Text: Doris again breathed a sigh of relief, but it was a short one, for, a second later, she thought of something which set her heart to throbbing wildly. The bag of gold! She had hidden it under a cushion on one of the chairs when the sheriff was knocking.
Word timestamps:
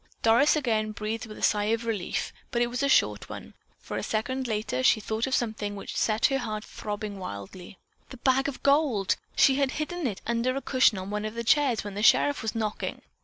Doris 0.23 0.55
again 0.55 0.93
breathed 0.93 1.29
a 1.29 1.43
sigh 1.43 1.65
of 1.65 1.85
relief, 1.85 2.33
but 2.49 2.59
it 2.63 2.71
was 2.71 2.81
a 2.81 2.89
short 2.89 3.29
one, 3.29 3.53
for, 3.77 3.97
a 3.97 4.01
second 4.01 4.47
later, 4.47 4.81
she 4.81 4.99
thought 4.99 5.27
of 5.27 5.35
something 5.35 5.75
which 5.75 5.95
set 5.95 6.25
her 6.25 6.39
heart 6.39 6.63
to 6.63 6.69
throbbing 6.69 7.19
wildly. 7.19 7.77
The 8.09 8.17
bag 8.17 8.47
of 8.47 8.63
gold! 8.63 9.15
She 9.35 9.57
had 9.57 9.73
hidden 9.73 10.07
it 10.07 10.19
under 10.25 10.55
a 10.55 10.61
cushion 10.63 10.97
on 10.97 11.11
one 11.11 11.23
of 11.23 11.35
the 11.35 11.43
chairs 11.43 11.83
when 11.83 11.93
the 11.93 12.01
sheriff 12.01 12.41
was 12.41 12.55
knocking. 12.55 13.03